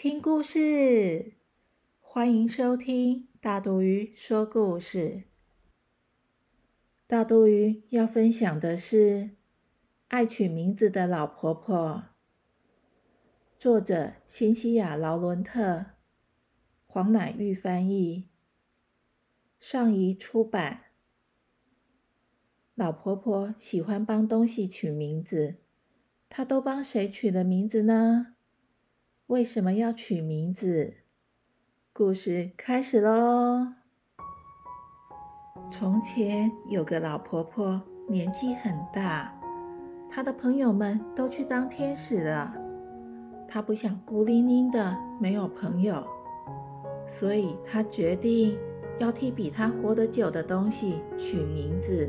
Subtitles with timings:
[0.00, 1.32] 听故事，
[1.98, 5.24] 欢迎收听大肚鱼说故事。
[7.08, 9.22] 大肚鱼要分享的是
[10.06, 11.88] 《爱取名字的老婆婆》，
[13.58, 15.86] 作者辛西亚·劳伦特，
[16.86, 18.28] 黄乃玉翻译，
[19.58, 20.84] 上仪出版。
[22.76, 25.56] 老婆婆喜欢帮东西取名字，
[26.28, 28.36] 她都帮谁取了名字呢？
[29.28, 30.94] 为什么要取名字？
[31.92, 33.74] 故事开始喽！
[35.70, 39.38] 从前有个老婆婆，年纪很大，
[40.08, 42.54] 她的朋友们都去当天使了，
[43.46, 46.02] 她不想孤零零的没有朋友，
[47.06, 48.58] 所以她决定
[48.98, 52.08] 要替比她活得久的东西取名字。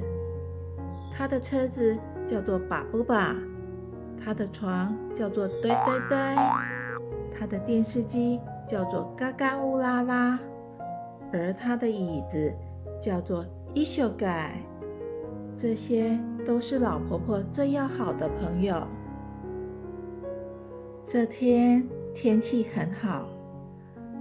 [1.13, 3.35] 她的车子叫做“把布把”，
[4.23, 6.17] 她的床叫做“堆堆堆”。
[7.39, 8.37] 他的电视机
[8.67, 10.37] 叫做“嘎嘎乌拉拉”，
[11.31, 12.53] 而他的椅子
[13.01, 14.61] 叫做“一休盖”。
[15.57, 18.85] 这些都是老婆婆最要好的朋友。
[21.05, 23.29] 这天天气很好，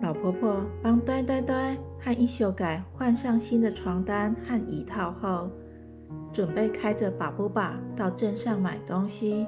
[0.01, 5.51] 老婆婆帮呆呆呆和一休盖换上新的床单和椅套后，
[6.33, 9.45] 准备开着把布把到镇上买东西。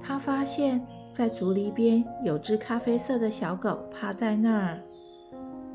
[0.00, 0.80] 她发现。
[1.12, 4.80] 在竹篱边有只咖啡色的小狗趴在那儿，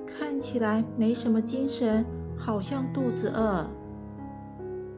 [0.05, 2.03] 看起来没什么精神，
[2.35, 3.65] 好像肚子饿。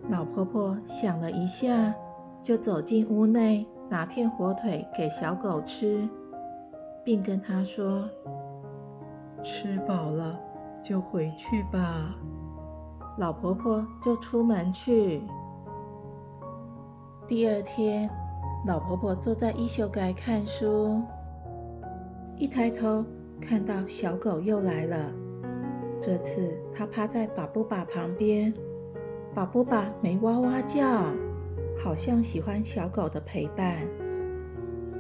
[0.10, 1.94] 老婆婆想了一下，
[2.42, 6.08] 就走进屋内，拿片火腿给小狗吃，
[7.04, 8.10] 并跟他说
[9.44, 10.40] ：“吃饱了
[10.82, 12.16] 就回去吧。”
[13.20, 15.22] 老婆婆就出门去。
[17.28, 18.10] 第二天。
[18.66, 21.02] 老婆婆坐在衣袖盖看书，
[22.36, 23.06] 一抬头
[23.40, 25.12] 看到小狗又来了。
[26.02, 28.54] 这次它趴在把布把旁边，
[29.34, 31.04] 把布把没哇哇叫，
[31.82, 33.88] 好像喜欢小狗的陪伴。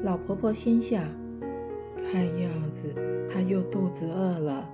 [0.04, 1.04] 老婆婆心想：
[1.98, 2.96] 看样子
[3.30, 4.70] 它又肚子饿了，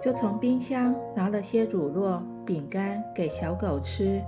[0.00, 4.18] 就从冰箱拿了些乳酪、饼干给小狗吃。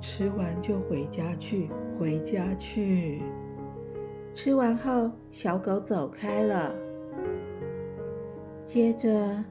[0.00, 3.20] 吃完就回家去，回家去。
[4.32, 6.74] 吃完后，小狗走开了。
[8.64, 9.44] 接着，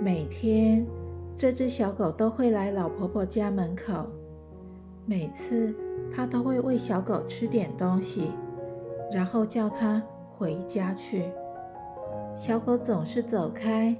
[0.00, 0.86] 每天
[1.36, 4.06] 这只小狗都会来老婆婆家门口，
[5.04, 5.74] 每次
[6.10, 8.30] 它都会喂小狗吃点东西，
[9.12, 10.02] 然后叫它
[10.38, 11.30] 回家去。
[12.34, 13.94] 小狗总是走开，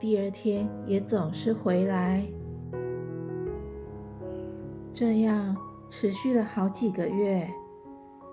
[0.00, 2.26] 第二天也总是回来。
[4.92, 5.56] 这样
[5.90, 7.48] 持续了好几个月，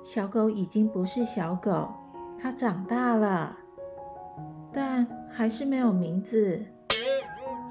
[0.03, 1.87] 小狗已经不是小狗，
[2.37, 3.57] 它长大了，
[4.71, 6.63] 但还是没有名字，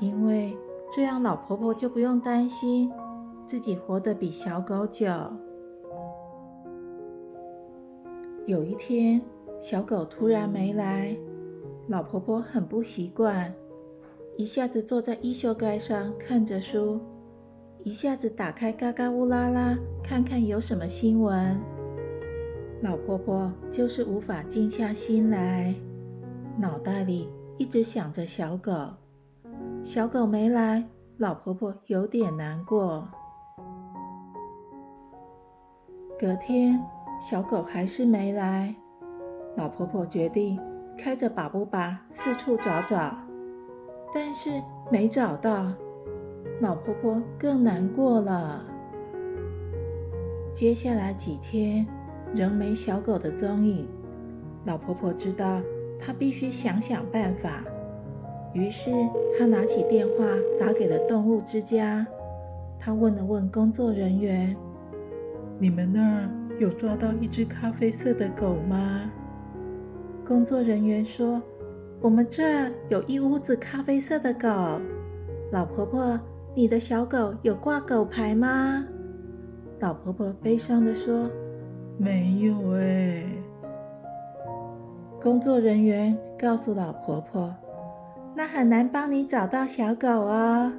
[0.01, 0.57] 因为
[0.93, 2.91] 这样老婆婆就不用担心
[3.47, 5.07] 自己活得比小狗久。
[8.47, 9.21] 有一天，
[9.59, 11.17] 小狗突然没来，
[11.89, 13.55] 老婆婆很不习惯，
[14.37, 17.01] 一下子坐在衣袖盖上看着书。
[17.85, 21.61] 一下子打开嘎嘎乌拉拉，看看有什么新闻。
[22.81, 25.75] 老婆婆就是无法静下心来，
[26.57, 28.73] 脑袋里一直想着小狗。
[29.83, 30.83] 小狗没来，
[31.19, 33.07] 老婆婆有点难过。
[36.19, 36.83] 隔天，
[37.21, 38.75] 小狗还是没来，
[39.59, 40.59] 老婆婆决定
[40.97, 43.15] 开着把布把四处找找，
[44.15, 44.51] 但是
[44.91, 45.71] 没找到。
[46.61, 48.65] 老婆婆更难过了。
[50.53, 51.85] 接下来几天
[52.33, 53.89] 仍没小狗的踪影，
[54.65, 55.61] 老婆婆知道
[55.99, 57.65] 她必须想想办法。
[58.53, 58.93] 于是
[59.37, 60.25] 她拿起电话
[60.59, 62.07] 打给了动物之家。
[62.79, 64.57] 她问了问工作人员
[65.59, 66.29] ：“你们那儿
[66.61, 69.11] 有抓到一只咖啡色的狗吗？”
[70.25, 71.43] 工作人员说
[72.01, 74.49] ：“我们这儿有一屋子咖啡色的狗。”
[75.51, 76.19] 老婆婆。
[76.57, 78.85] 你的小狗有挂狗牌吗？
[79.81, 81.29] 老婆婆悲伤地说
[81.99, 83.25] ：“没有哎。”
[85.21, 87.53] 工作人员告诉老婆婆
[88.37, 90.73] ：“那很难帮你找到小狗哦，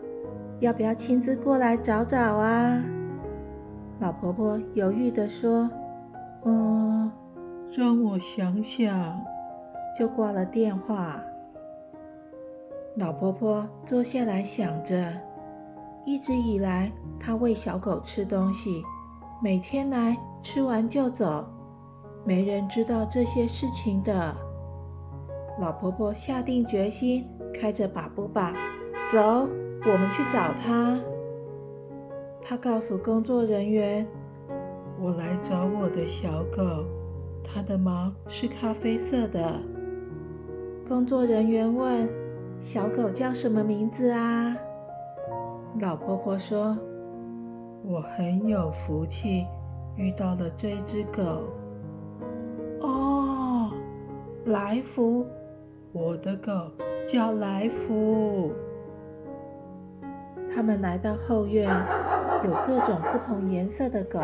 [0.62, 2.82] 要不要亲自过来找找啊？”
[4.00, 5.70] 老婆婆犹豫地说
[6.46, 7.12] ：“嗯，
[7.72, 9.20] 让我想想。”
[9.98, 11.22] 就挂了电话。
[12.96, 15.14] 老婆婆坐下来想着，
[16.06, 18.84] 一直以来他喂小狗吃东西，
[19.42, 21.44] 每天来吃完就走，
[22.24, 24.36] 没人知道这些事情的。
[25.60, 28.54] 老婆婆下定决心，开着把布把，
[29.12, 31.00] 走，我们去找他。
[32.44, 34.06] 她告诉工作人员
[35.02, 36.86] ：“我来找我的小狗，
[37.44, 39.60] 它的毛是咖啡色的。”
[40.88, 42.08] 工作人员问
[42.62, 44.56] ：“小狗叫什么名字啊？”
[45.82, 46.78] 老婆婆说
[47.84, 49.46] ：“我很有福气，
[49.98, 51.44] 遇到了这只狗。”
[52.80, 53.70] 哦，
[54.46, 55.26] 来福。
[55.92, 56.52] 我的狗
[57.06, 58.54] 叫来福。
[60.54, 61.70] 他们来到后院，
[62.46, 64.22] 有各种不同颜色的狗。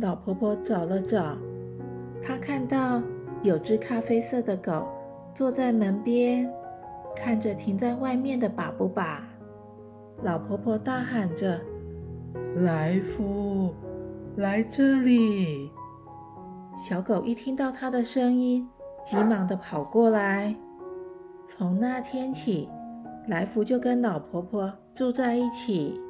[0.00, 1.36] 老婆婆找了找，
[2.22, 3.02] 她看到
[3.42, 4.86] 有只咖啡色的狗
[5.34, 6.50] 坐在门边，
[7.14, 9.22] 看着停在外面的把不把。
[10.22, 11.60] 老婆婆大喊着
[12.62, 13.74] ：“来福，
[14.36, 15.70] 来这里！”
[16.88, 18.68] 小狗一听到她的声音。
[19.04, 20.56] 急忙的跑过来。
[21.44, 22.66] 从那天起，
[23.28, 26.00] 来福就跟老婆婆住在一起，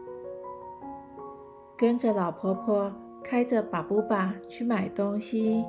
[1.77, 5.65] 跟着老婆婆开着把布把去买东西，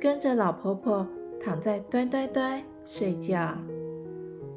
[0.00, 1.06] 跟着老婆婆
[1.38, 3.52] 躺在端端端睡觉，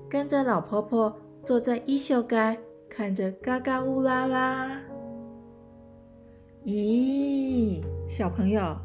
[0.09, 1.13] 跟着老婆婆
[1.45, 2.57] 坐在衣袖盖
[2.89, 4.81] 看着嘎嘎乌拉拉。
[6.65, 8.77] 咦，小朋友，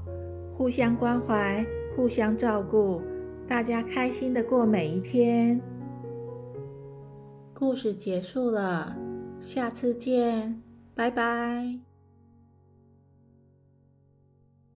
[0.57, 1.65] 互相关怀。
[1.97, 3.01] 互相照顾，
[3.47, 5.61] 大家开心的过每一天。
[7.55, 8.97] 故事结束了，
[9.39, 10.61] 下次见，
[10.93, 11.84] 拜拜。